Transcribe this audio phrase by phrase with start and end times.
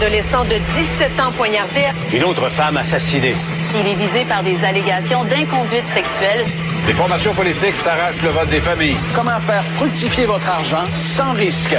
[0.00, 0.54] Adolescent de
[1.00, 1.80] 17 ans poignardé.
[2.14, 3.34] Une autre femme assassinée.
[3.74, 6.44] Il est visé par des allégations d'inconduite sexuelle.
[6.86, 8.96] Les formations politiques s'arrachent le vote des familles.
[9.14, 11.76] Comment faire fructifier votre argent sans risque?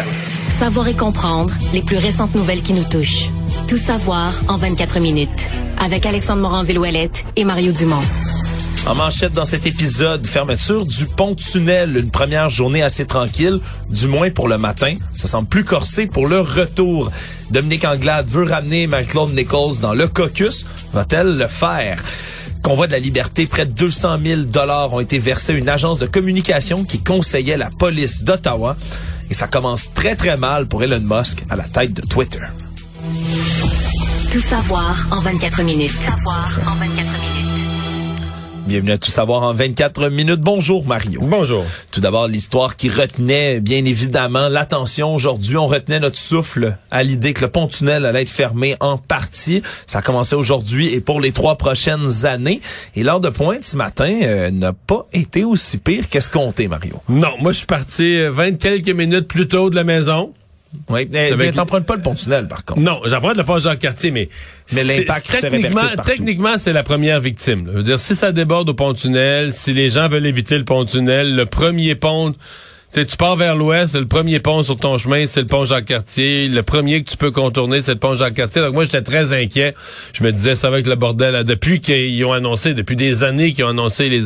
[0.49, 3.29] Savoir et comprendre les plus récentes nouvelles qui nous touchent.
[3.67, 5.49] Tout savoir en 24 minutes.
[5.79, 8.01] Avec Alexandre Morin-Villouellette et Mario Dumont.
[8.85, 14.29] En manchette dans cet épisode, fermeture du pont-tunnel, une première journée assez tranquille, du moins
[14.29, 14.95] pour le matin.
[15.13, 17.11] Ça semble plus corsé pour le retour.
[17.51, 20.65] Dominique Anglade veut ramener Claude Nichols dans le caucus.
[20.93, 22.01] Va-t-elle le faire?
[22.63, 25.97] Convoi de la liberté, près de 200 000 dollars ont été versés à une agence
[25.97, 28.75] de communication qui conseillait la police d'Ottawa.
[29.29, 32.39] Et ça commence très très mal pour Elon Musk à la tête de Twitter.
[34.31, 35.91] Tout savoir en 24 minutes.
[35.91, 37.08] Tout savoir en 24 minutes.
[38.69, 40.41] Bienvenue à Tout savoir en 24 minutes.
[40.41, 41.21] Bonjour Mario.
[41.23, 41.65] Bonjour.
[41.91, 45.57] Tout d'abord, l'histoire qui retenait bien évidemment l'attention aujourd'hui.
[45.57, 49.63] On retenait notre souffle à l'idée que le pont-tunnel allait être fermé en partie.
[49.87, 52.61] Ça a commencé aujourd'hui et pour les trois prochaines années.
[52.95, 57.01] Et l'heure de pointe ce matin euh, n'a pas été aussi pire qu'escompté, Mario.
[57.09, 60.31] Non, moi je suis parti 20 quelques minutes plus tôt de la maison.
[60.89, 62.79] Oui, mais Avec- t'empruntes pas le pont-tunnel par contre.
[62.79, 64.29] Non, j'apprends le pont Jacques-Cartier, mais...
[64.73, 67.65] Mais l'impact techniquement, techniquement, c'est la première victime.
[67.65, 67.71] là.
[67.73, 71.35] Je veux dire, si ça déborde au pont-tunnel, si les gens veulent éviter le pont-tunnel,
[71.35, 72.35] le premier pont...
[72.91, 75.63] Tu sais, tu pars vers l'ouest, le premier pont sur ton chemin, c'est le pont
[75.63, 76.47] Jacques-Cartier.
[76.47, 78.63] Le premier que tu peux contourner, c'est le pont Jacques-Cartier.
[78.63, 79.75] Donc moi, j'étais très inquiet.
[80.11, 81.33] Je me disais, ça va être le bordel.
[81.33, 81.43] là.
[81.43, 84.23] Depuis qu'ils ont annoncé, depuis des années qu'ils ont annoncé les,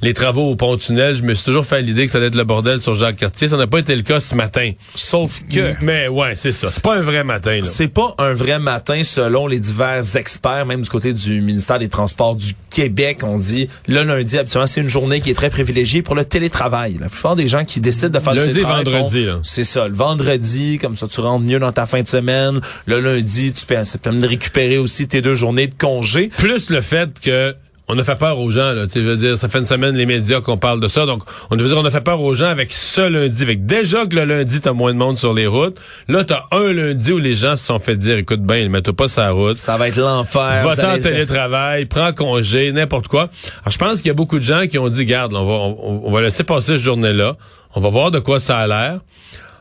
[0.00, 2.44] les travaux au pont-tunnel, je me suis toujours fait l'idée que ça allait être le
[2.44, 3.50] bordel sur Jacques-Cartier.
[3.50, 4.72] Ça n'a pas été le cas ce matin.
[4.94, 6.70] Sauf que Mais ouais, c'est ça.
[6.70, 7.64] C'est pas un vrai matin, là.
[7.64, 11.90] c'est pas un vrai matin selon les divers experts, même du côté du ministère des
[11.90, 13.18] Transports du Québec.
[13.22, 16.96] On dit le lundi, habituellement, c'est une journée qui est très privilégiée pour le télétravail.
[16.98, 19.26] La plupart des gens qui décident de faire Lundi vendredi.
[19.42, 22.60] C'est ça, le vendredi, comme ça tu rentres mieux dans ta fin de semaine.
[22.86, 26.30] Le lundi, tu peux, ça permet de récupérer aussi tes deux journées de congé.
[26.38, 27.54] Plus le fait que
[27.88, 28.86] on a fait peur aux gens, là.
[28.86, 31.04] Tu veux dire, ça fait une semaine les médias qu'on parle de ça.
[31.04, 33.42] Donc, on veut dire, on a fait peur aux gens avec ce lundi.
[33.42, 35.78] Avec déjà que le lundi, t'as moins de monde sur les routes.
[36.08, 39.08] Là, t'as un lundi où les gens se sont fait dire, écoute bien, mets-toi pas
[39.08, 39.58] sur la route.
[39.58, 40.62] Ça va être l'enfer.
[40.64, 43.22] Va-t'en allez- télétravail, prends congé, n'importe quoi.
[43.62, 45.52] Alors, je pense qu'il y a beaucoup de gens qui ont dit, garde, on va,
[45.52, 47.36] on, on va laisser passer cette journée-là.
[47.74, 49.00] On va voir de quoi ça a l'air.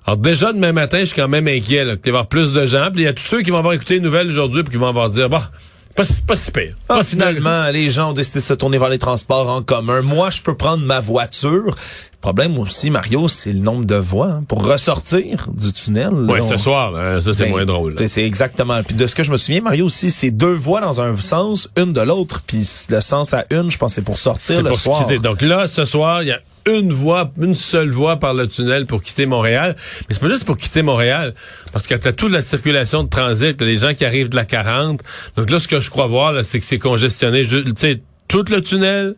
[0.05, 2.51] Alors, déjà, demain matin, je suis quand même inquiet, là, qu'il va y avoir plus
[2.53, 2.89] de gens.
[2.91, 4.77] Puis il y a tous ceux qui vont avoir écouté les nouvelles aujourd'hui puis qui
[4.79, 5.49] vont avoir dire, bah,
[5.95, 6.75] pas, si- pas si pire.
[6.89, 9.61] Ah, Pas si- finalement, les gens ont décidé de se tourner vers les transports en
[9.61, 10.01] commun.
[10.01, 11.75] Moi, je peux prendre ma voiture.
[12.21, 16.11] Le problème aussi, Mario, c'est le nombre de voies hein, pour ressortir du tunnel.
[16.13, 17.95] on- ce soir, là, ça c'est Ben, moins drôle.
[18.07, 18.83] C'est exactement.
[18.83, 21.67] Puis de ce que je me souviens, Mario aussi, c'est deux voies dans un sens,
[21.77, 22.43] une de l'autre.
[22.45, 25.03] Puis le sens à une, je pense, c'est pour sortir le pour soir.
[25.23, 28.85] Donc là, ce soir, il y a une voie, une seule voie par le tunnel
[28.85, 29.75] pour quitter Montréal.
[30.07, 31.33] Mais c'est pas juste pour quitter Montréal,
[31.73, 34.45] parce que t'as toute la circulation de transit, t'as les gens qui arrivent de la
[34.45, 35.01] 40.
[35.37, 37.41] Donc là, ce que je crois voir, c'est que c'est congestionné.
[37.47, 39.15] Tu sais, tout le tunnel,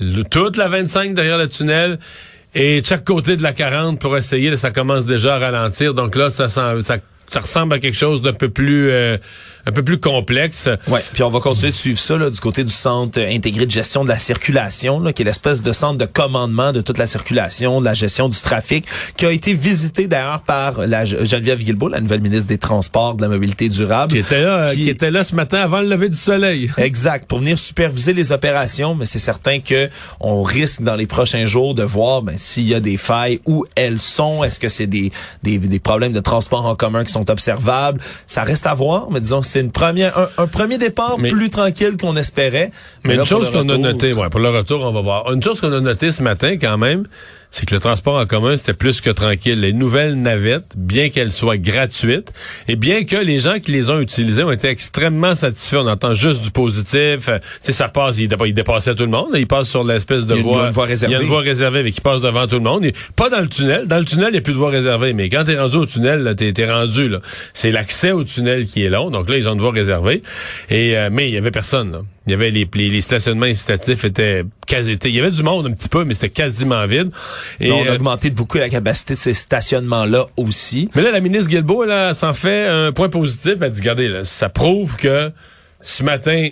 [0.00, 1.98] le- toute la 25 derrière le tunnel.
[2.54, 5.94] Et chaque côté de la 40 pour essayer, là, ça commence déjà à ralentir.
[5.94, 6.46] Donc là, ça
[7.40, 9.16] ressemble à quelque chose d'un peu plus, euh,
[9.66, 10.68] un peu plus complexe.
[10.88, 13.66] Ouais, puis on va continuer de suivre ça là, du côté du centre euh, intégré
[13.66, 16.98] de gestion de la circulation, là, qui est l'espèce de centre de commandement de toute
[16.98, 18.86] la circulation, de la gestion du trafic,
[19.16, 23.14] qui a été visité d'ailleurs par la Ge- Geneviève Guilbeault, la nouvelle ministre des Transports,
[23.14, 24.12] de la Mobilité durable.
[24.12, 26.70] Qui était là, euh, Qui- qui était là ce matin avant le lever du soleil.
[26.78, 29.88] Exact, pour venir superviser les opérations, mais c'est certain que
[30.20, 33.64] on risque dans les prochains jours de voir ben, s'il y a des failles, où
[33.76, 35.12] elles sont, est-ce que c'est des,
[35.42, 38.00] des, des problèmes de transport en commun qui sont observables.
[38.26, 41.28] Ça reste à voir, mais disons que c'est une première, un, un premier départ Mais-
[41.28, 42.70] plus tranquille qu'on espérait.
[43.04, 45.30] Mais là, une chose qu'on a notée, ouais, pour le retour, on va voir.
[45.32, 47.04] Une chose qu'on a notée ce matin quand même,
[47.52, 49.60] c'est que le transport en commun, c'était plus que tranquille.
[49.60, 52.32] Les nouvelles navettes, bien qu'elles soient gratuites,
[52.66, 56.14] et bien que les gens qui les ont utilisées ont été extrêmement satisfaits, on entend
[56.14, 57.28] juste du positif.
[57.28, 59.28] Euh, tu sais, ça passe, il, il dépassait tout le monde.
[59.34, 60.70] Il passe sur l'espèce de Il y a une- voie.
[60.70, 61.14] voie réservée.
[61.14, 62.84] Il y a une voie réservée, mais qui passe devant tout le monde.
[63.14, 63.86] Pas dans le tunnel.
[63.86, 65.12] Dans le tunnel, il n'y a plus de voie réservée.
[65.12, 67.20] Mais quand t'es rendu au tunnel, t'es, t'es rendu, là.
[67.52, 69.10] C'est l'accès au tunnel qui est long.
[69.10, 70.22] Donc là, ils ont une voie réservée.
[70.70, 71.98] Et, euh, mais il y avait personne, là.
[72.26, 75.66] Il y avait les, les, les stationnements incitatifs étaient quasi, il y avait du monde
[75.66, 77.10] un petit peu, mais c'était quasiment vide.
[77.58, 80.88] Et, on a euh, augmenté de beaucoup la capacité de ces stationnements-là aussi.
[80.94, 83.54] mais là, la ministre Guilbeault, là, s'en fait un point positif.
[83.60, 85.32] Elle dit, regardez, là, ça prouve que
[85.80, 86.48] ce matin,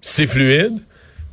[0.00, 0.78] c'est fluide.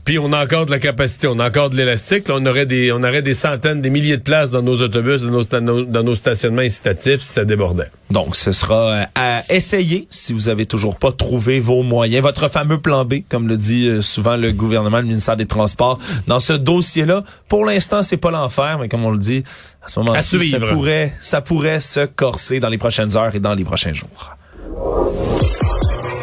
[0.09, 2.25] Puis on a encore de la capacité, on a encore de l'élastique.
[2.29, 5.61] On aurait des, on aurait des centaines, des milliers de places dans nos autobus, dans
[5.61, 7.91] nos, dans nos stationnements incitatifs si ça débordait.
[8.09, 12.23] Donc, ce sera euh, à essayer si vous avez toujours pas trouvé vos moyens.
[12.23, 15.99] Votre fameux plan B, comme le dit euh, souvent le gouvernement, le ministère des Transports,
[16.25, 17.23] dans ce dossier-là.
[17.47, 19.43] Pour l'instant, c'est pas l'enfer, mais comme on le dit,
[19.83, 23.53] à ce moment-ci, ça pourrait, ça pourrait se corser dans les prochaines heures et dans
[23.53, 24.35] les prochains jours.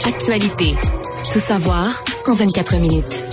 [0.04, 0.74] Actualité.
[1.32, 1.86] Tout savoir
[2.26, 3.24] en 24 minutes.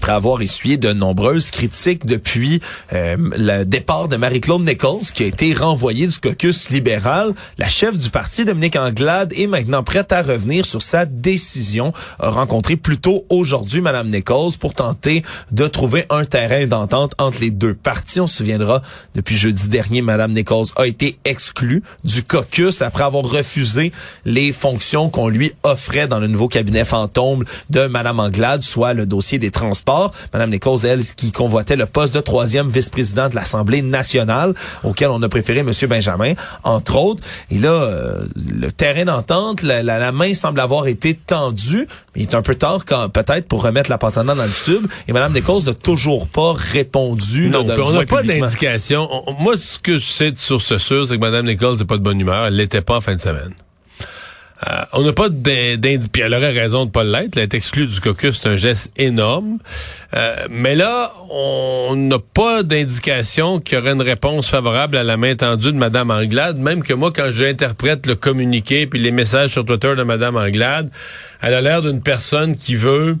[0.00, 2.62] Après avoir essuyé de nombreuses critiques depuis
[2.94, 7.98] euh, le départ de Marie-Claude Nichols, qui a été renvoyée du caucus libéral, la chef
[7.98, 11.92] du parti, Dominique Anglade, est maintenant prête à revenir sur sa décision.
[12.18, 17.42] A rencontré plus tôt aujourd'hui Madame Nichols pour tenter de trouver un terrain d'entente entre
[17.42, 18.20] les deux partis.
[18.20, 18.80] On se souviendra,
[19.14, 23.92] depuis jeudi dernier, Madame Nichols a été exclue du caucus après avoir refusé
[24.24, 29.04] les fonctions qu'on lui offrait dans le nouveau cabinet fantôme de Madame Anglade, soit le
[29.04, 29.89] dossier des transports.
[30.32, 34.54] Madame Nichols, elle, qui convoitait le poste de troisième vice-président de l'Assemblée nationale,
[34.84, 36.34] auquel on a préféré Monsieur Benjamin,
[36.64, 37.22] entre autres.
[37.50, 42.22] Et là, euh, le terrain d'entente, la, la- la main semble avoir été tendue, mais
[42.22, 44.86] il est un peu tard quand peut-être pour remettre la dans le tube.
[45.08, 47.48] Et Madame Nichols n'a toujours pas répondu.
[47.50, 49.08] Non, là, du on n'a pas d'indication.
[49.10, 51.96] On- Moi, ce que je sais de source sûre, c'est que Mme Nichols n'est pas
[51.96, 52.46] de bonne humeur.
[52.46, 53.54] Elle l'était pas en fin de semaine.
[54.68, 56.08] Euh, on n'a pas d'indication.
[56.12, 57.36] Puis elle aurait raison de pas l'être.
[57.36, 59.58] Est exclue du caucus, c'est un geste énorme.
[60.14, 65.16] Euh, mais là, on n'a pas d'indication qu'il y aurait une réponse favorable à la
[65.16, 66.58] main tendue de Mme Anglade.
[66.58, 70.90] Même que moi, quand j'interprète le communiqué puis les messages sur Twitter de Mme Anglade,
[71.40, 73.16] elle a l'air d'une personne qui veut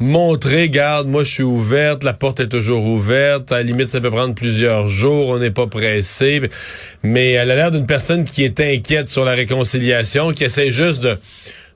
[0.00, 4.00] montrer, garde, moi je suis ouverte, la porte est toujours ouverte, à la limite ça
[4.00, 6.40] peut prendre plusieurs jours, on n'est pas pressé,
[7.02, 11.00] mais elle a l'air d'une personne qui est inquiète sur la réconciliation, qui essaie juste
[11.00, 11.18] de,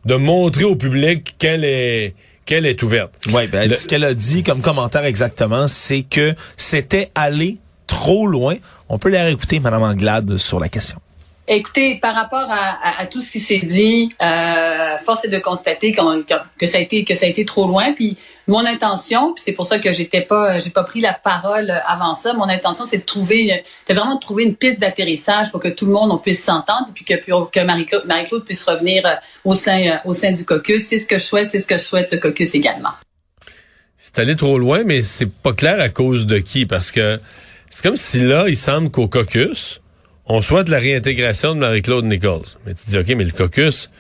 [0.05, 3.13] de montrer au public qu'elle est qu'elle est ouverte.
[3.31, 8.27] Oui, ben, Le- ce qu'elle a dit comme commentaire exactement, c'est que c'était aller trop
[8.27, 8.57] loin.
[8.89, 10.99] On peut la réécouter, Madame Anglade, sur la question.
[11.51, 15.39] Écoutez, par rapport à, à- à tout ce qui s'est dit, euh, force est de
[15.39, 17.93] constater que, ça a été que ça a été trop loin.
[17.95, 21.71] Puis mon intention, puis c'est pour ça que j'étais pas, j'ai pas pris la parole
[21.87, 22.35] avant ça.
[22.35, 25.87] Mon intention, c'est de trouver, c'est vraiment de trouver une piste d'atterrissage pour que tout
[25.87, 29.81] le monde on puisse s'entendre, puis que que Marie-Claude Marie-Claude puisse revenir euh, au sein
[29.87, 30.85] euh, au sein du caucus.
[30.87, 32.93] C'est ce que je souhaite, c'est ce que je souhaite le caucus également.
[33.97, 37.19] C'est allé trop loin, mais c'est pas clair à cause de qui, parce que
[37.71, 39.81] c'est comme si là, il semble qu'au caucus,
[40.29, 42.43] on souhaite la réintégration de Marie-Claude Nichols.
[42.67, 43.91] Mais tu dis, OK, mais le caucus,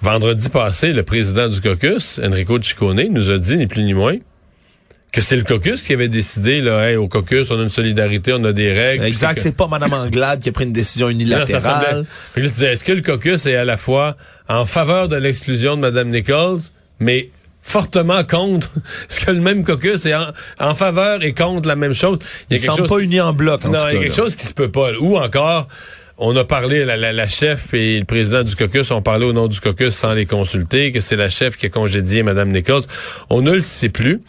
[0.00, 4.16] vendredi passé, le président du caucus, Enrico Ciccone, nous a dit, ni plus ni moins,
[5.12, 8.32] que c'est le caucus qui avait décidé, là, Hey, au caucus, on a une solidarité,
[8.32, 9.04] on a des règles.
[9.04, 12.06] Exact, c'est pas Madame Anglade qui a pris une décision ça unilatérale.
[12.36, 14.16] semblait- est-ce que le caucus est à la fois
[14.48, 16.60] en faveur de l'exclusion de Mme Nichols,
[17.00, 17.28] mais
[17.62, 18.70] fortement contre?
[19.10, 20.26] Est-ce que le même caucus est en,
[20.58, 22.18] en faveur et contre la même chose?
[22.50, 24.24] Ils semblent pas unis en bloc, en non, tout il y a quelque là.
[24.24, 24.92] chose qui se peut pas.
[25.00, 25.68] Ou encore,
[26.18, 29.32] on a parlé, la, la, la chef et le président du caucus ont parlé au
[29.32, 32.82] nom du caucus sans les consulter, que c'est la chef qui a congédié Mme Nichols.
[33.30, 34.20] On ne le sait plus.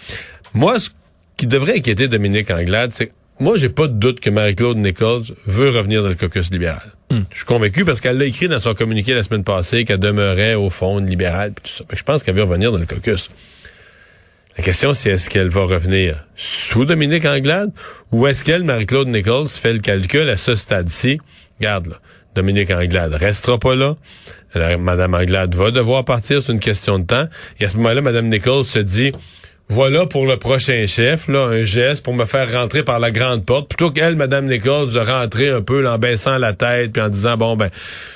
[0.53, 0.89] Moi, ce
[1.37, 3.11] qui devrait inquiéter Dominique Anglade, c'est que
[3.41, 6.93] moi, j'ai pas de doute que Marie-Claude Nichols veut revenir dans le caucus libéral.
[7.09, 10.53] Je suis convaincu parce qu'elle l'a écrit dans son communiqué la semaine passée qu'elle demeurait
[10.53, 11.53] au fond une libérale.
[11.55, 11.83] tout ça.
[11.91, 13.31] Je pense qu'elle veut revenir dans le caucus.
[14.57, 17.71] La question, c'est est-ce qu'elle va revenir sous Dominique Anglade
[18.11, 21.17] ou est-ce qu'elle, Marie-Claude Nichols, fait le calcul à ce stade-ci?
[21.59, 21.99] Regarde, là,
[22.35, 23.95] Dominique Anglade restera pas là.
[24.77, 27.27] Madame Anglade va devoir partir, c'est une question de temps.
[27.59, 29.11] Et à ce moment-là, Madame Nichols se dit,
[29.71, 33.45] voilà pour le prochain chef, là, un geste pour me faire rentrer par la grande
[33.45, 37.07] porte, plutôt qu'elle, Madame Nichols, de rentrer un peu en baissant la tête, puis en
[37.07, 37.69] disant, bon, ben,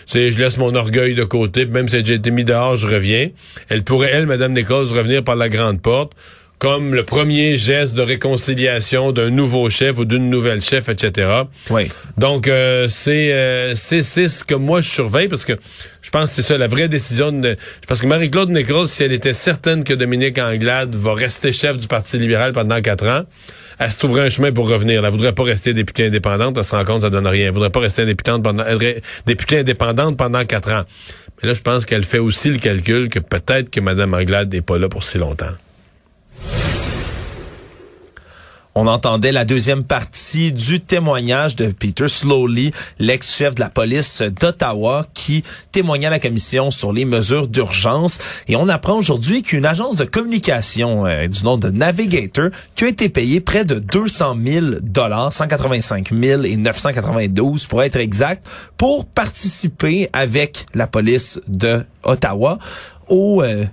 [0.06, 2.88] c'est, je laisse mon orgueil de côté, puis même si j'ai été mis dehors, je
[2.88, 3.30] reviens.
[3.70, 6.12] Elle pourrait, elle, Madame Nichols, revenir par la grande porte,
[6.60, 11.44] comme le premier geste de réconciliation d'un nouveau chef ou d'une nouvelle chef, etc.
[11.70, 11.92] Oui.
[12.18, 15.54] Donc, euh, c'est euh, c'est ce que moi je surveille parce que
[16.02, 17.32] je pense que c'est ça la vraie décision.
[17.32, 17.58] De,
[17.88, 21.88] parce que Marie-Claude Nichols, si elle était certaine que Dominique Anglade va rester chef du
[21.88, 23.24] Parti libéral pendant quatre ans,
[23.80, 25.04] elle se trouverait un chemin pour revenir.
[25.04, 26.58] Elle voudrait pas rester députée indépendante.
[26.58, 27.48] Elle se rend compte que ça donne rien.
[27.48, 28.64] Elle voudrait pas rester pendant,
[29.26, 30.84] députée indépendante pendant quatre ans.
[31.42, 34.62] Mais là, je pense qu'elle fait aussi le calcul que peut-être que Mme Anglade n'est
[34.62, 35.52] pas là pour si longtemps.
[38.78, 45.06] On entendait la deuxième partie du témoignage de Peter Slowly, l'ex-chef de la police d'Ottawa,
[45.14, 48.18] qui témoignait à la commission sur les mesures d'urgence.
[48.50, 52.88] Et on apprend aujourd'hui qu'une agence de communication euh, du nom de Navigator, qui a
[52.90, 59.06] été payée près de 200 000 dollars, 185 000 et 992 pour être exact, pour
[59.06, 62.58] participer avec la police de Ottawa
[63.12, 63.66] euh,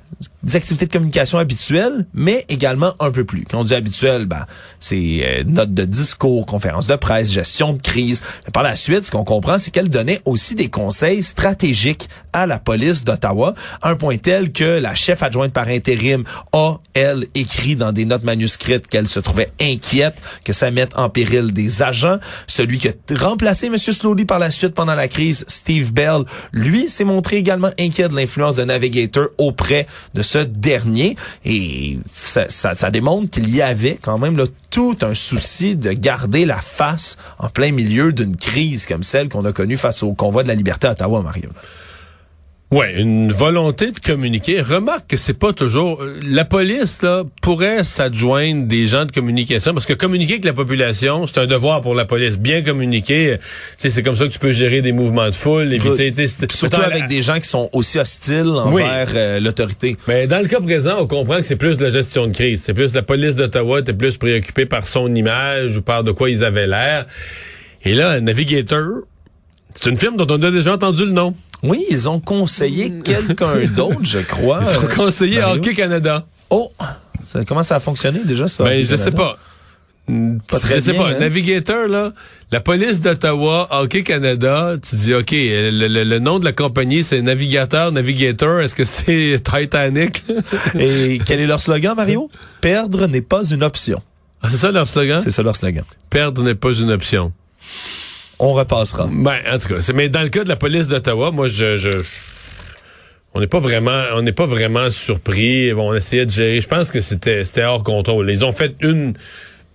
[0.54, 3.44] activités de communication habituelles, mais également un peu plus.
[3.44, 4.44] Quand on dit habituel, ben,
[4.80, 8.22] c'est euh, notes de discours, conférences de presse, gestion de crise.
[8.52, 12.58] Par la suite, ce qu'on comprend, c'est qu'elle donnait aussi des conseils stratégiques à la
[12.58, 17.92] police d'Ottawa, un point tel que la chef adjointe par intérim a, elle, écrit dans
[17.92, 22.18] des notes manuscrites qu'elle se trouvait inquiète que ça mette en péril des agents.
[22.46, 23.76] Celui qui a remplacé M.
[23.76, 28.16] Slowly par la suite pendant la crise, Steve Bell, lui, s'est montré également inquiet de
[28.16, 31.16] l'influence de Navigator auprès de ce dernier.
[31.44, 36.60] Et ça, ça, démontre qu'il y avait quand même tout un souci de garder la
[36.60, 40.48] face en plein milieu d'une crise comme celle qu'on a connue face au convoi de
[40.48, 41.50] la liberté à Ottawa, Mario.
[42.72, 44.62] Ouais, une volonté de communiquer.
[44.62, 49.74] Remarque que c'est pas toujours euh, la police là pourrait s'adjoindre des gens de communication
[49.74, 52.38] parce que communiquer avec la population, c'est un devoir pour la police.
[52.38, 53.36] Bien communiquer,
[53.76, 57.20] c'est comme ça que tu peux gérer des mouvements de foule, éviter surtout avec des
[57.20, 59.98] gens qui sont aussi hostiles envers euh, l'autorité.
[60.08, 62.62] Mais dans le cas présent, on comprend que c'est plus de la gestion de crise,
[62.62, 66.30] c'est plus la police d'Ottawa était plus préoccupée par son image ou par de quoi
[66.30, 67.04] ils avaient l'air.
[67.84, 69.02] Et là, Navigator,
[69.74, 71.34] c'est une firme dont on a déjà entendu le nom.
[71.62, 73.02] Oui, ils ont conseillé hmm.
[73.02, 74.62] quelqu'un d'autre, je crois.
[74.62, 76.26] Ils ont conseillé Hockey Canada.
[76.50, 76.72] Oh,
[77.24, 78.64] ça, comment ça a fonctionné déjà ça?
[78.64, 79.36] Ben, je sais pas.
[80.48, 81.18] Pas très je sais pas, hein?
[81.20, 82.12] Navigator, là,
[82.50, 87.92] la police d'Ottawa, Hockey Canada, tu dis, OK, le, nom de la compagnie, c'est Navigateur,
[87.92, 90.24] Navigator, est-ce que c'est Titanic?
[90.78, 92.28] Et quel est leur slogan, Mario?
[92.60, 94.02] Perdre n'est pas une option.
[94.42, 95.20] Ah, c'est ça leur slogan?
[95.20, 95.84] C'est ça leur slogan.
[96.10, 97.32] Perdre n'est pas une option
[98.42, 99.08] on repassera.
[99.10, 101.90] Ben, en tout cas, mais dans le cas de la police d'Ottawa, moi, je, je
[103.34, 105.72] on n'est pas vraiment, on n'est pas vraiment surpris.
[105.72, 106.60] Bon, on essayait de gérer.
[106.60, 108.28] Je pense que c'était, c'était hors contrôle.
[108.30, 109.14] Ils ont fait une,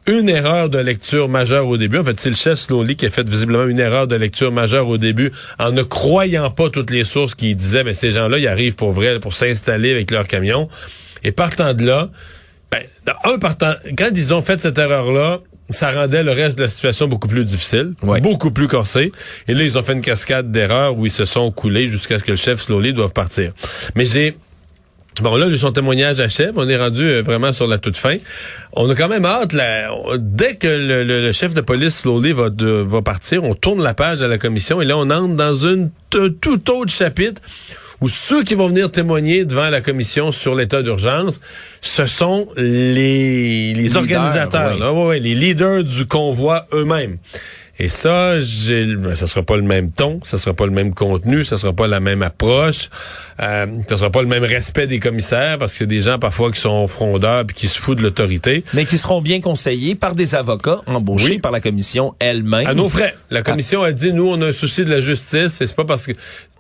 [0.06, 1.98] une erreur de lecture majeure au début.
[1.98, 4.88] En fait, c'est le chef Slowly qui a fait visiblement une erreur de lecture majeure
[4.88, 8.48] au début en ne croyant pas toutes les sources qui disaient, mais ces gens-là, ils
[8.48, 10.68] arrivent pour vrai, pour s'installer avec leur camion.
[11.24, 12.10] Et partant de là,
[12.70, 12.84] ben,
[13.24, 17.08] un partant, quand ils ont fait cette erreur-là, ça rendait le reste de la situation
[17.08, 19.12] beaucoup plus difficile, beaucoup plus corsé.
[19.48, 22.24] Et là, ils ont fait une cascade d'erreurs où ils se sont coulés jusqu'à ce
[22.24, 23.52] que le chef Slowly doive partir.
[23.96, 24.36] Mais j'ai
[25.22, 26.54] Bon, là, son témoignage achève.
[26.58, 28.18] On est rendu euh, vraiment sur la toute fin.
[28.74, 33.02] On a quand même hâte, là, dès que le, chef de police Slowly va, va
[33.02, 36.30] partir, on tourne la page à la commission et là, on entre dans une, un
[36.30, 37.42] tout autre chapitre
[38.02, 41.40] où ceux qui vont venir témoigner devant la commission sur l'état d'urgence,
[41.82, 44.78] ce sont les, les organisateurs,
[45.14, 47.18] les leaders du convoi eux-mêmes.
[47.80, 50.96] Et ça, j'ai, ben, ça sera pas le même ton, ça sera pas le même
[50.96, 52.90] contenu, ça sera pas la même approche,
[53.40, 56.52] euh, ça sera pas le même respect des commissaires parce que c'est des gens parfois
[56.52, 58.64] qui sont frondeurs puis qui se foutent de l'autorité.
[58.74, 62.66] Mais qui seront bien conseillés par des avocats embauchés par la commission elle-même.
[62.66, 63.14] À nos frais.
[63.30, 65.86] La commission a dit, nous, on a un souci de la justice et c'est pas
[65.86, 66.14] parce que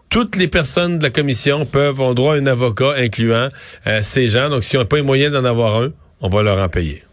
[0.09, 3.49] toutes les personnes de la commission peuvent avoir droit à un avocat incluant
[3.87, 4.49] euh, ces gens.
[4.49, 7.03] Donc, si on n'a pas les moyens d'en avoir un, on va leur en payer.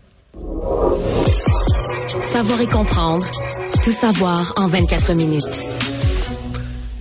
[2.23, 3.27] Savoir et comprendre.
[3.83, 5.74] Tout savoir en 24 minutes.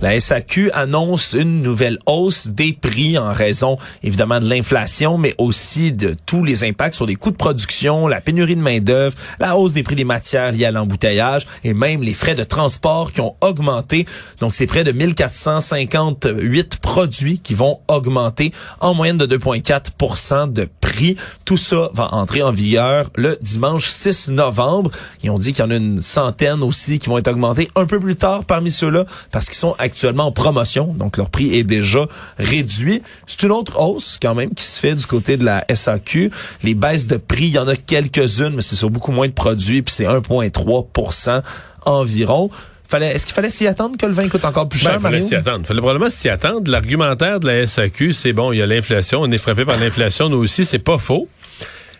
[0.02, 5.92] La SAQ annonce une nouvelle hausse des prix en raison évidemment de l'inflation, mais aussi
[5.92, 9.72] de tous les impacts sur les coûts de production, la pénurie de main-d'œuvre, la hausse
[9.72, 13.36] des prix des matières liées à l'embouteillage et même les frais de transport qui ont
[13.40, 14.04] augmenté.
[14.40, 21.16] Donc c'est près de 1458 produits qui vont augmenter en moyenne de 2,4% de prix.
[21.44, 24.90] Tout ça va entrer en vigueur le dimanche 6 novembre.
[25.22, 27.86] Et on dit qu'il y en a une centaine aussi qui vont être augmentés un
[27.86, 31.62] peu plus tard parmi ceux-là parce qu'ils sont actuellement en promotion, donc leur prix est
[31.62, 32.06] déjà
[32.38, 33.00] réduit.
[33.28, 36.32] C'est une autre hausse quand même qui se fait du côté de la SAQ.
[36.64, 39.32] Les baisses de prix, il y en a quelques-unes, mais c'est sur beaucoup moins de
[39.32, 41.42] produits, puis c'est 1,3%
[41.86, 42.50] environ.
[42.86, 45.10] Fallait, est-ce qu'il fallait s'y attendre que le vin coûte encore plus ben, cher, ben,
[45.10, 45.64] fallait s'y attendre.
[45.64, 46.68] Fallait probablement s'y attendre.
[46.68, 50.28] L'argumentaire de la SAQ, c'est bon, il y a l'inflation, on est frappé par l'inflation,
[50.28, 51.28] nous aussi, c'est pas faux.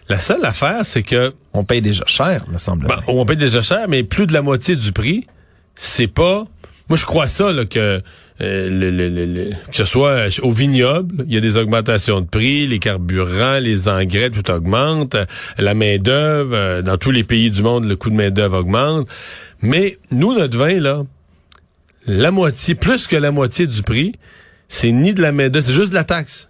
[0.09, 1.33] La seule affaire, c'est que...
[1.53, 2.89] On paye déjà cher, me semble.
[2.89, 5.27] Ben, on paye déjà cher, mais plus de la moitié du prix,
[5.77, 6.45] c'est pas
[6.89, 8.03] moi, je crois ça, là, que
[8.41, 12.27] euh, le, le, le, que ce soit au vignoble, il y a des augmentations de
[12.27, 15.17] prix, les carburants, les engrais, tout augmente,
[15.57, 19.09] la main d'œuvre, dans tous les pays du monde, le coût de main d'œuvre augmente.
[19.63, 21.05] Mais nous, notre vin là,
[22.07, 24.17] la moitié, plus que la moitié du prix,
[24.69, 26.49] c'est ni de la main d'œuvre, c'est juste de la taxe.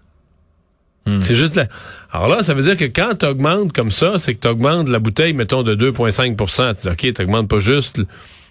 [1.07, 1.21] Hmm.
[1.21, 1.67] C'est juste là.
[2.11, 4.89] Alors là, ça veut dire que quand tu augmentes comme ça, c'est que tu augmentes
[4.89, 8.01] la bouteille, mettons, de 2,5% Tu dis, OK, tu pas juste,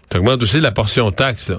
[0.10, 1.58] tu augmentes aussi la portion taxe, là.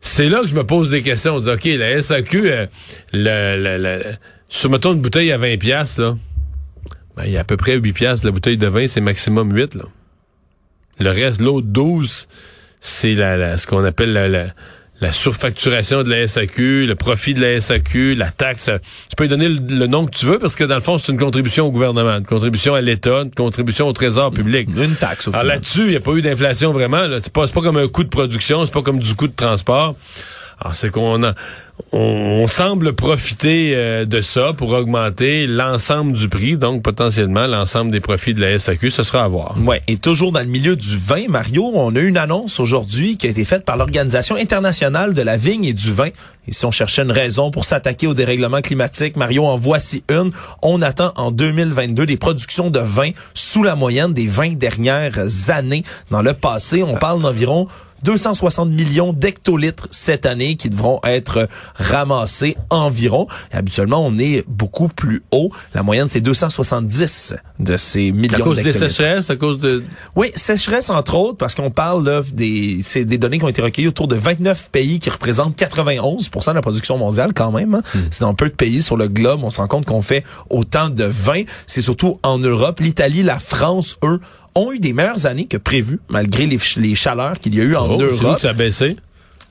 [0.00, 1.36] C'est là que je me pose des questions.
[1.36, 2.66] On dit, OK, la SAQ, euh,
[3.12, 4.16] le,
[4.48, 6.14] sur, mettons, une bouteille à 20 pièces là,
[7.16, 9.52] ben, il y a à peu près 8 pièces la bouteille de vin, c'est maximum
[9.52, 9.84] 8, là.
[11.00, 12.28] Le reste, l'autre 12,
[12.80, 14.46] c'est la, ce qu'on appelle la la
[15.12, 18.70] surfacturation de la SAQ, le profit de la SAQ, la taxe.
[19.08, 21.12] Tu peux lui donner le, nom que tu veux parce que dans le fond, c'est
[21.12, 24.68] une contribution au gouvernement, une contribution à l'État, une contribution au trésor public.
[24.76, 27.04] Une taxe, au Alors là-dessus, il n'y a pas eu d'inflation vraiment.
[27.22, 29.94] C'est pas, pas comme un coût de production, c'est pas comme du coût de transport.
[30.60, 31.34] Alors c'est qu'on a
[31.92, 38.00] on, semble profiter euh, de ça pour augmenter l'ensemble du prix, donc potentiellement l'ensemble des
[38.00, 39.56] profits de la SAQ, ce sera à voir.
[39.64, 43.26] Ouais, et toujours dans le milieu du vin, Mario, on a une annonce aujourd'hui qui
[43.26, 46.08] a été faite par l'Organisation internationale de la vigne et du vin.
[46.46, 50.30] Et si on cherchait une raison pour s'attaquer au dérèglement climatique, Mario, en voici une.
[50.62, 55.18] On attend en 2022 des productions de vin sous la moyenne des 20 dernières
[55.48, 55.84] années.
[56.10, 57.66] Dans le passé, on parle d'environ
[58.04, 63.26] 260 millions d'hectolitres cette année qui devront être ramassés environ.
[63.52, 65.50] habituellement, on est beaucoup plus haut.
[65.74, 69.82] La moyenne, c'est 270 de ces millions À cause des sécheresses, à cause de...
[70.16, 73.62] Oui, sécheresse entre autres, parce qu'on parle là, des, c'est des données qui ont été
[73.62, 77.74] recueillies autour de 29 pays qui représentent 91% de la production mondiale quand même.
[77.74, 77.82] Hein.
[77.94, 78.00] Hmm.
[78.10, 80.90] C'est dans peu de pays sur le globe, on se rend compte qu'on fait autant
[80.90, 81.42] de vin.
[81.66, 82.80] C'est surtout en Europe.
[82.80, 84.20] L'Italie, la France, eux,
[84.54, 87.74] ont eu des meilleures années que prévu, malgré les, les chaleurs qu'il y a eu
[87.74, 88.38] en oh, Europe.
[88.38, 88.96] ça a baissé?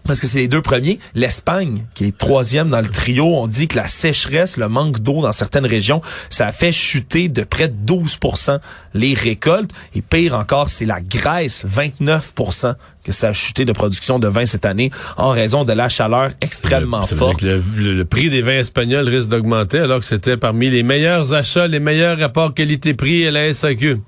[0.05, 1.00] Parce que c'est les deux premiers.
[1.15, 5.22] L'Espagne, qui est troisième dans le trio, on dit que la sécheresse, le manque d'eau
[5.22, 8.60] dans certaines régions, ça a fait chuter de près de 12%
[8.95, 9.72] les récoltes.
[9.95, 14.45] Et pire encore, c'est la Grèce, 29% que ça a chuté de production de vin
[14.45, 17.41] cette année en raison de la chaleur extrêmement forte.
[17.41, 21.67] Le, le, prix des vins espagnols risque d'augmenter alors que c'était parmi les meilleurs achats,
[21.67, 23.99] les meilleurs rapports qualité-prix à la SAQ.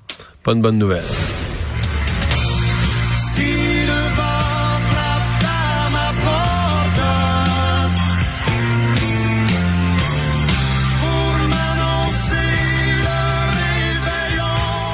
[0.45, 1.01] Pas une bonne nouvelle.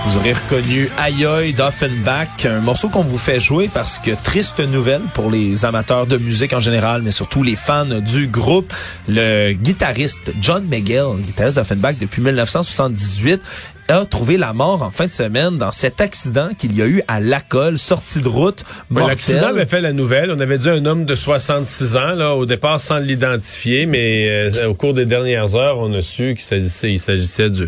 [0.06, 5.02] Vous aurez reconnu Ayoy d'Offenbach, un morceau qu'on vous fait jouer parce que triste nouvelle
[5.14, 8.74] pour les amateurs de musique en général, mais surtout les fans du groupe.
[9.10, 13.42] Le guitariste John McGill, guitariste d'Offenbach depuis 1978,
[13.92, 17.04] a trouvé la mort en fin de semaine dans cet accident qu'il y a eu
[17.08, 18.64] à Lacolle, sortie de route.
[18.90, 20.32] L'accident avait fait la nouvelle.
[20.32, 24.70] On avait dit un homme de 66 ans, là, au départ sans l'identifier, mais euh,
[24.70, 27.68] au cours des dernières heures, on a su qu'il s'agissait, il s'agissait du,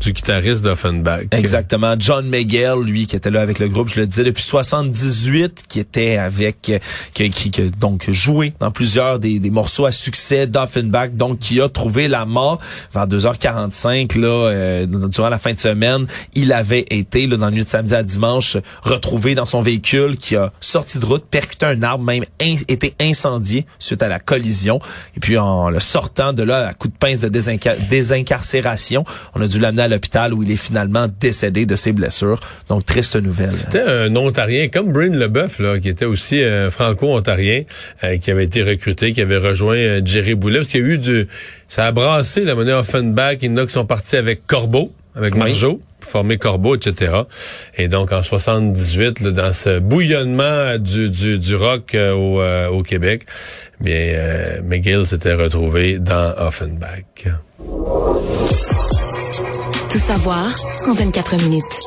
[0.00, 1.26] du guitariste d'Offenbach.
[1.32, 1.96] Exactement.
[1.98, 5.80] John McGill, lui, qui était là avec le groupe, je le disais, depuis 78, qui
[5.80, 6.78] était avec, euh,
[7.12, 11.60] qui, qui, qui donc joué dans plusieurs des, des morceaux à succès d'Offenbach, donc qui
[11.60, 12.60] a trouvé la mort
[12.94, 17.52] vers 2h45 là euh, durant la fin de semaine, il avait été là, dans la
[17.52, 21.66] nuit de samedi à dimanche retrouvé dans son véhicule qui a sorti de route, percuté
[21.66, 24.78] un arbre, même été incendié suite à la collision.
[25.16, 29.48] Et puis en le sortant de là à coup de pince de désincarcération, on a
[29.48, 32.40] dû l'amener à l'hôpital où il est finalement décédé de ses blessures.
[32.68, 33.52] Donc triste nouvelle.
[33.52, 37.64] C'était un Ontarien comme Bryn Leboeuf là, qui était aussi un franco-ontarien
[38.04, 40.86] euh, qui avait été recruté, qui avait rejoint euh, Jerry Boulet parce qu'il y a
[40.86, 41.28] eu du
[41.68, 44.92] ça a brassé la monnaie Offenbach, il y en a qui sont partis avec Corbeau
[45.16, 47.22] avec Marjo, formé Corbeau, etc.
[47.76, 52.82] Et donc en 78, dans ce bouillonnement du, du, du rock euh, au, euh, au,
[52.82, 53.26] Québec,
[53.80, 57.26] bien euh, McGill s'était retrouvé dans Offenbach.
[59.88, 60.54] Tout savoir
[60.86, 61.85] en 24 minutes.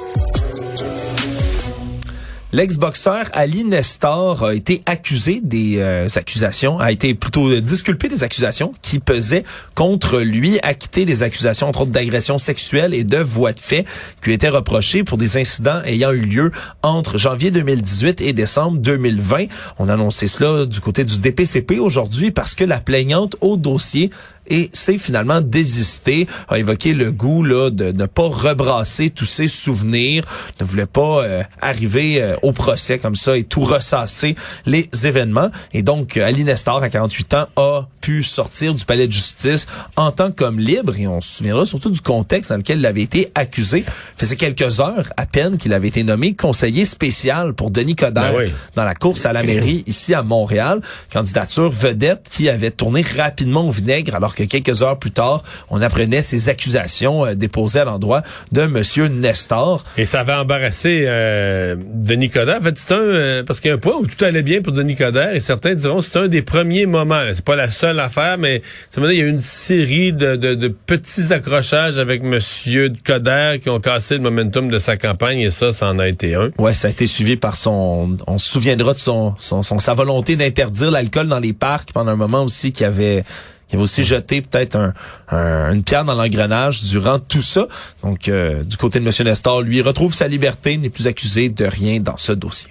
[2.51, 8.73] L'ex-boxeur Ali Nestor a été accusé des euh, accusations, a été plutôt disculpé des accusations
[8.81, 9.43] qui pesaient
[9.75, 13.83] contre lui, acquitté des accusations entre autres d'agression sexuelle et de voie de fait
[14.23, 18.79] qui lui étaient reprochées pour des incidents ayant eu lieu entre janvier 2018 et décembre
[18.79, 19.45] 2020.
[19.77, 24.09] On a annoncé cela du côté du DPCP aujourd'hui parce que la plaignante au dossier
[24.49, 29.47] et c'est finalement désisté, a évoqué le goût là, de ne pas rebrasser tous ses
[29.47, 30.25] souvenirs,
[30.59, 34.35] ne voulait pas euh, arriver euh, au procès comme ça et tout ressasser
[34.65, 35.49] les événements.
[35.73, 39.67] Et donc, Ali Nestor, à 48 ans, a pu pu sortir du palais de justice
[39.95, 40.97] en tant qu'homme libre.
[40.97, 43.79] Et on se souviendra surtout du contexte dans lequel il avait été accusé.
[43.85, 48.33] Il faisait quelques heures à peine qu'il avait été nommé conseiller spécial pour Denis Coderre
[48.33, 48.53] Ben oui.
[48.75, 50.81] dans la course à la mairie ici à Montréal.
[51.11, 55.81] Candidature vedette qui avait tourné rapidement au vinaigre alors que quelques heures plus tard, on
[55.81, 58.21] apprenait ces accusations euh, déposées à l'endroit
[58.51, 59.83] de Monsieur Nestor.
[59.97, 62.57] Et ça avait embarrassé euh, Denis Coderre.
[62.59, 64.61] En fait, c'est un euh, parce qu'il y a un point où tout allait bien
[64.61, 67.23] pour Denis Coderre et certains diront que c'est un des premiers moments.
[67.33, 70.55] C'est pas la seule affaire, mais ça il y a eu une série de, de,
[70.55, 75.51] de petits accrochages avec Monsieur Coderre qui ont cassé le momentum de sa campagne et
[75.51, 76.51] ça, ça en a été un.
[76.57, 78.17] Ouais, ça a été suivi par son.
[78.27, 82.11] On se souviendra de son, son, son- sa volonté d'interdire l'alcool dans les parcs pendant
[82.11, 83.23] un moment aussi qui avait
[83.69, 84.93] qui avait aussi jeté peut-être un,
[85.29, 87.67] un- une pierre dans l'engrenage durant tout ça.
[88.03, 89.13] Donc, euh, du côté de M.
[89.25, 92.69] Nestor, lui, retrouve sa liberté, n'est plus accusé de rien dans ce dossier.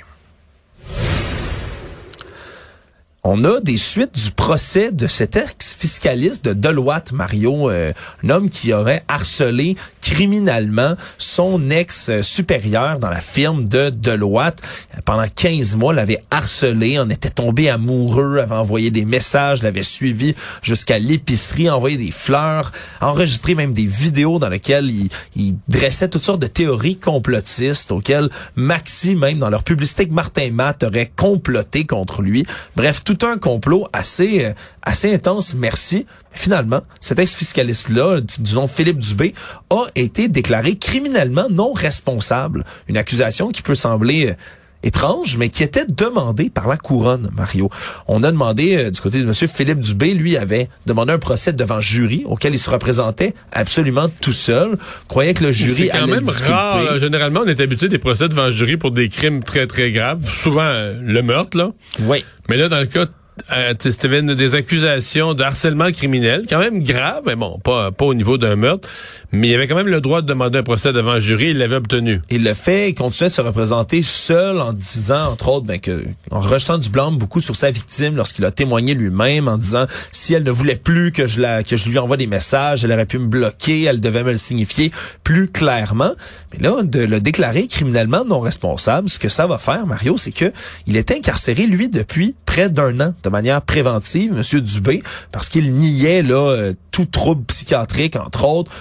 [3.25, 8.49] On a des suites du procès de cet ex-fiscaliste de Deloitte, Mario, euh, un homme
[8.49, 14.63] qui aurait harcelé criminellement son ex-supérieur dans la firme de Deloitte.
[15.05, 20.35] Pendant 15 mois, l'avait harcelé, en était tombé amoureux, avait envoyé des messages, l'avait suivi
[20.63, 26.25] jusqu'à l'épicerie, envoyé des fleurs, enregistré même des vidéos dans lesquelles il, il dressait toutes
[26.25, 31.85] sortes de théories complotistes auxquelles Maxi, même dans leur publicité que Martin Matt aurait comploté
[31.85, 32.47] contre lui.
[32.77, 36.05] Bref, tout un complot assez, euh, assez intense, merci.
[36.33, 39.35] Finalement, cet ex-fiscaliste-là, du nom Philippe Dubé,
[39.71, 42.67] a été déclaré criminellement non responsable.
[42.87, 44.35] Une accusation qui peut sembler euh,
[44.83, 47.71] étrange, mais qui était demandée par la couronne, Mario.
[48.07, 51.53] On a demandé euh, du côté de Monsieur Philippe Dubé, lui avait demandé un procès
[51.53, 54.77] devant jury auquel il se représentait absolument tout seul.
[55.09, 56.53] Croyait que le jury C'est quand allait même disculper.
[56.53, 56.99] rare.
[56.99, 60.29] Généralement, on est habitué des procès devant jury pour des crimes très, très graves.
[60.31, 61.71] Souvent, euh, le meurtre, là.
[62.03, 62.25] Oui.
[62.49, 63.07] Mais là, dans le cas,
[63.53, 68.15] euh, c'était des accusations de harcèlement criminel, quand même grave, mais bon, pas, pas au
[68.15, 68.89] niveau d'un meurtre.
[69.31, 71.51] Mais il avait quand même le droit de demander un procès devant le jury.
[71.51, 72.23] Il l'avait obtenu.
[72.31, 76.03] Il le fait, il continuait à se représenter seul en disant, entre autres, ben, que,
[76.31, 80.33] en rejetant du blâme beaucoup sur sa victime lorsqu'il a témoigné lui-même en disant si
[80.33, 83.07] elle ne voulait plus que je la, que je lui envoie des messages, elle aurait
[83.07, 84.93] pu me bloquer, elle devait me le signifier
[85.25, 86.13] plus clairement.
[86.53, 90.33] Mais là, de le déclarer criminellement non responsable, ce que ça va faire, Mario, c'est
[90.33, 90.53] que
[90.87, 95.75] il est incarcéré, lui, depuis près d'un an, de manière préventive, Monsieur Dubé, parce qu'il
[95.75, 98.73] niait, là, euh, tout trouble psychiatrique, entre autres,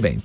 [0.00, 0.18] ben,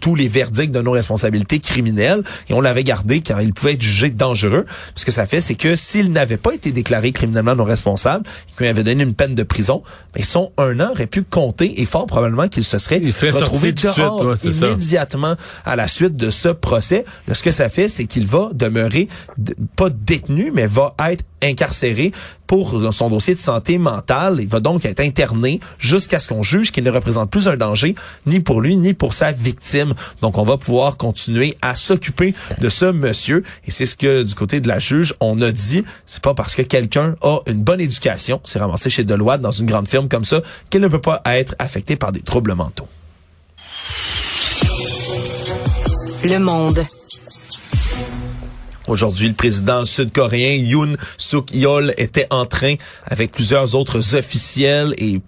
[0.00, 4.10] tous les verdicts de non-responsabilité criminelle et on l'avait gardé car il pouvait être jugé
[4.10, 4.64] dangereux.
[4.94, 8.24] Ce que ça fait, c'est que s'il n'avait pas été déclaré criminellement non responsable,
[8.56, 9.82] qu'on lui avait donné une peine de prison,
[10.14, 13.82] ben son un an aurait pu compter et fort probablement qu'il se serait, retrouvé suite,
[13.82, 14.66] dehors ouais, c'est ça.
[14.66, 17.04] immédiatement à la suite de ce procès.
[17.28, 19.08] Là, ce que ça fait, c'est qu'il va demeurer
[19.76, 22.12] pas détenu, mais va être incarcéré
[22.46, 24.38] pour son dossier de santé mentale.
[24.40, 27.94] Il va donc être interné jusqu'à ce qu'on juge qu'il ne représente plus un danger
[28.26, 29.94] ni pour lui ni pour sa victime.
[30.20, 33.44] Donc, on va pouvoir continuer à s'occuper de ce monsieur.
[33.66, 35.84] Et c'est ce que du côté de la juge, on a dit.
[36.06, 39.66] C'est pas parce que quelqu'un a une bonne éducation, s'est ramassé chez Deloitte dans une
[39.66, 42.88] grande firme comme ça, qu'il ne peut pas être affecté par des troubles mentaux.
[46.24, 46.84] Le monde.
[48.86, 52.74] Aujourd'hui, le président sud-coréen Yoon Suk Yeol était en train,
[53.06, 55.20] avec plusieurs autres officiels et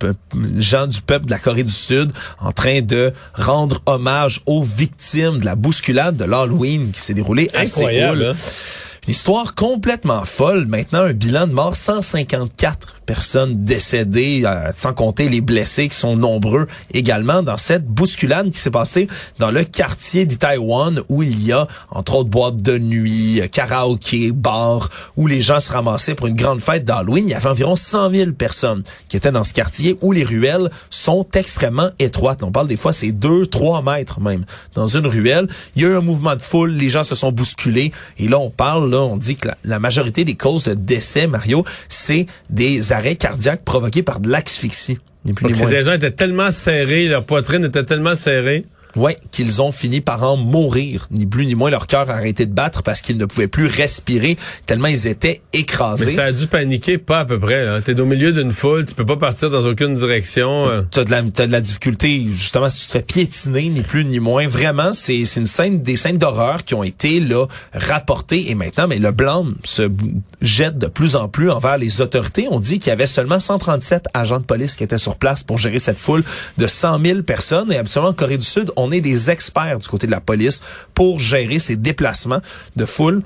[0.59, 5.39] gens du peuple de la Corée du Sud, en train de rendre hommage aux victimes
[5.39, 8.31] de la bousculade de l'Halloween qui s'est déroulée à Incroyable, Séoul.
[8.33, 8.37] hein?
[9.07, 10.67] Une histoire complètement folle.
[10.67, 16.17] Maintenant, un bilan de mort, 154 personnes décédées, euh, sans compter les blessés qui sont
[16.17, 21.53] nombreux également dans cette bousculade qui s'est passée dans le quartier d'Itaewon où il y
[21.53, 26.37] a, entre autres, boîtes de nuit, karaoké, bars, où les gens se ramassaient pour une
[26.37, 27.29] grande fête d'Halloween.
[27.29, 30.71] Il y avait environ 100 000 personnes qui étaient dans ce quartier où les ruelles
[30.91, 32.43] sont extrêmement étroites.
[32.43, 35.47] On parle des fois, c'est 2, 3 mètres même dans une ruelle.
[35.75, 37.93] Il y a eu un mouvement de foule, les gens se sont bousculés.
[38.19, 41.65] Et là, on parle, là, on dit que la majorité des causes de décès, Mario,
[41.89, 44.99] c'est des arrêts cardiaques provoqués par de l'asphyxie.
[45.25, 48.65] Les gens étaient tellement serrés, leur poitrine était tellement serrée.
[48.95, 51.07] Ouais, qu'ils ont fini par en mourir.
[51.11, 53.67] Ni plus ni moins, leur cœur a arrêté de battre parce qu'ils ne pouvaient plus
[53.67, 56.09] respirer tellement ils étaient Mais écrasés.
[56.15, 57.63] ça a dû paniquer pas à peu près.
[57.67, 57.83] là.
[57.83, 60.67] T'es au milieu d'une foule, tu peux pas partir dans aucune direction.
[60.71, 60.81] euh.
[60.91, 64.07] T'as de la, t'as de la difficulté, justement, si tu te fais piétiner, ni plus
[64.07, 64.47] ni moins.
[64.49, 68.51] Vraiment, c'est, c'est une scène, des scènes d'horreur qui ont été, là, rapportées.
[68.51, 69.91] Et maintenant, mais le blâme se
[70.41, 72.49] jette de plus en plus envers les autorités.
[72.51, 75.59] On dit qu'il y avait seulement 137 agents de police qui étaient sur place pour
[75.59, 76.25] gérer cette foule
[76.59, 77.73] de 100 000 personnes.
[77.73, 80.61] Et absolument, en Corée du Sud, on est des experts du côté de la police
[80.95, 82.41] pour gérer ces déplacements
[82.77, 83.23] de foule.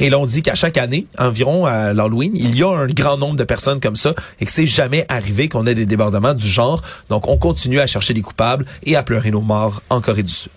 [0.00, 3.16] Et là, on dit qu'à chaque année, environ à l'Halloween, il y a un grand
[3.16, 6.48] nombre de personnes comme ça et que c'est jamais arrivé qu'on ait des débordements du
[6.48, 6.82] genre.
[7.08, 10.32] Donc, on continue à chercher les coupables et à pleurer nos morts en Corée du
[10.32, 10.52] Sud.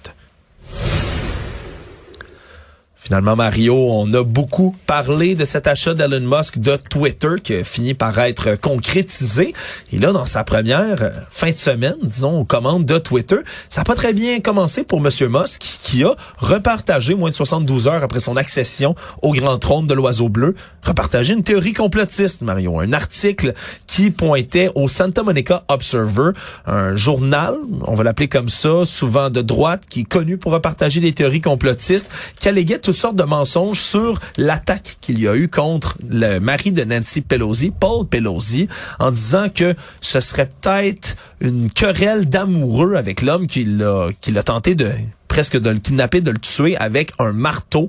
[3.04, 7.64] Finalement, Mario, on a beaucoup parlé de cet achat d'Elon Musk de Twitter qui a
[7.64, 9.56] fini par être concrétisé.
[9.92, 13.38] Et là, dans sa première euh, fin de semaine, disons, aux commandes de Twitter,
[13.70, 17.88] ça n'a pas très bien commencé pour Monsieur Musk qui a repartagé, moins de 72
[17.88, 22.80] heures après son accession au grand trône de l'oiseau bleu, repartagé une théorie complotiste, Mario.
[22.80, 23.56] Un article
[23.88, 26.34] qui pointait au Santa Monica Observer,
[26.68, 27.56] un journal,
[27.88, 31.42] on va l'appeler comme ça, souvent de droite, qui est connu pour repartager des théories
[31.42, 36.40] complotistes, qui alléguait toutes sortes de mensonges sur l'attaque qu'il y a eu contre le
[36.40, 38.68] mari de Nancy Pelosi, Paul Pelosi,
[39.00, 44.92] en disant que ce serait peut-être une querelle d'amoureux avec l'homme qui l'a, tenté de
[45.32, 47.88] presque de le kidnapper, de le tuer avec un marteau.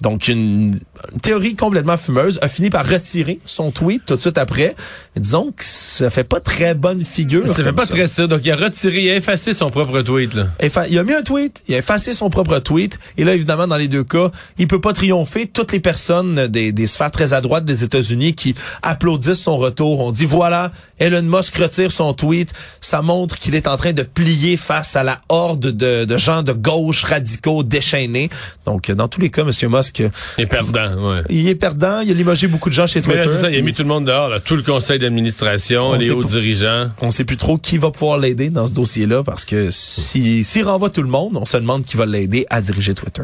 [0.00, 0.78] Donc, une,
[1.22, 4.76] théorie complètement fumeuse a fini par retirer son tweet tout de suite après.
[5.16, 7.48] Disons que ça fait pas très bonne figure.
[7.48, 8.28] Ça fait pas très ça.
[8.28, 10.46] Donc, il a retiré, il a effacé son propre tweet, là.
[10.88, 13.76] Il a mis un tweet, il a effacé son propre tweet, et là, évidemment, dans
[13.76, 15.46] les deux cas, il peut pas triompher.
[15.46, 20.00] Toutes les personnes des, des sphères très à droite des États-Unis qui applaudissent son retour,
[20.00, 24.02] on dit voilà, Elon Musk retire son tweet, ça montre qu'il est en train de
[24.02, 28.28] plier face à la horde de, de gens de gauche radicaux déchaînés.
[28.66, 30.02] Donc, dans tous les cas, Monsieur Musk,
[30.38, 31.22] Il est perdant, ouais.
[31.30, 33.18] il est perdant, il a limogé beaucoup de gens chez Twitter.
[33.20, 35.88] là, c'est ça, il a mis tout le monde dehors, là, tout le conseil d'administration,
[35.90, 36.90] On les sait hauts dirigeants.
[37.00, 40.64] on sait plus trop qui va pouvoir l'aider dans ce dossier-là parce que si- s'il
[40.64, 43.22] renvoie tout le monde, on se demande qui va l'aider à diriger Twitter.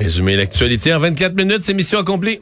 [0.00, 2.40] Résumer l'actualité en 24 minutes, c'est mission accomplie.